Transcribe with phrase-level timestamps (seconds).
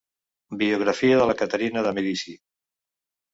[0.61, 2.35] "Biografia de Caterina de Medici".